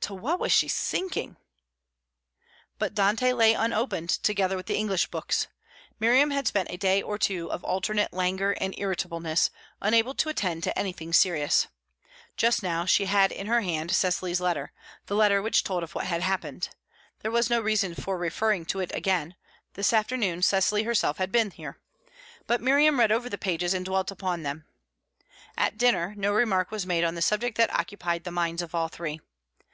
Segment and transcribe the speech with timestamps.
[0.00, 1.36] To what was she sinking!
[2.78, 5.48] But Dante lay unopened, together with the English books.
[5.98, 9.50] Miriam had spent a day or two of alternate languor and irritableness,
[9.82, 11.66] unable to attend to anything serious.
[12.36, 14.72] Just now she had in her hand Cecily's letter,
[15.06, 16.70] the letter which told of what had happened.
[17.20, 19.34] There was no reason for referring to it again;
[19.74, 21.80] this afternoon Cecily herself had been here.
[22.46, 24.64] But Miriam read over the pages, and dwelt upon them.
[25.58, 28.88] At dinner, no remark was made on the subject that occupied the minds of all
[28.88, 29.20] three.